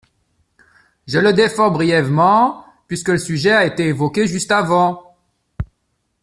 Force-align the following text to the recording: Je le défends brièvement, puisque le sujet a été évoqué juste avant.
Je 1.05 1.19
le 1.19 1.31
défends 1.31 1.69
brièvement, 1.69 2.65
puisque 2.87 3.09
le 3.09 3.19
sujet 3.19 3.51
a 3.51 3.65
été 3.65 3.85
évoqué 3.85 4.25
juste 4.25 4.49
avant. 4.51 5.15